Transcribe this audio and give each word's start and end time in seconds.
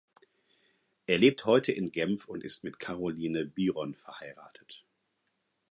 Er 1.05 1.19
lebt 1.19 1.45
heute 1.45 1.71
in 1.73 1.91
Genf 1.91 2.25
und 2.27 2.43
ist 2.43 2.63
mit 2.63 2.79
Caroline 2.79 3.45
Byron 3.45 3.93
verheiratet. 3.93 4.83